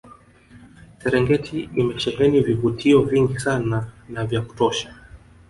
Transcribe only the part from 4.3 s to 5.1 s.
kutosha